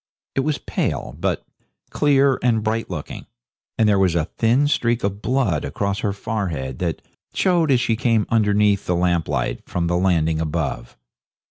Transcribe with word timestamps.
It 0.33 0.39
was 0.39 0.57
pale, 0.57 1.15
but 1.19 1.45
clear 1.91 2.39
and 2.41 2.63
bright 2.63 2.89
looking, 2.89 3.27
and 3.77 3.87
there 3.87 3.99
was 3.99 4.15
a 4.15 4.25
thin 4.25 4.67
streak 4.67 5.03
of 5.03 5.21
blood 5.21 5.63
across 5.63 5.99
her 5.99 6.11
forehead 6.11 6.79
that 6.79 7.03
showed 7.35 7.69
as 7.69 7.81
she 7.81 7.95
came 7.95 8.25
underneath 8.29 8.87
the 8.87 8.95
lamp 8.95 9.27
light 9.27 9.61
from 9.69 9.85
the 9.85 9.97
landing 9.97 10.41
above. 10.41 10.97